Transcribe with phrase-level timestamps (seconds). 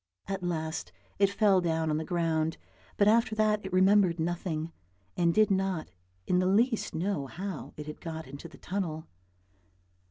[0.27, 2.57] At last it fell down on the ground,
[2.97, 4.71] but after that it remembered nothing,
[5.15, 5.91] and did not
[6.25, 9.05] in the least know how it had got into the tunnel.